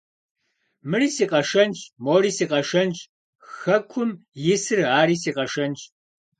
[0.89, 1.79] Мыри си къэшэнщ!
[2.03, 2.97] Мори си къэшэнщ!
[3.55, 4.11] Хэкум
[4.53, 5.79] исыр ари си къэшэнщ!